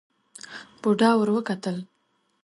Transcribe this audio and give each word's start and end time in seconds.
بوډا 0.81 1.09
ور 1.17 1.29
وکتل. 1.35 1.77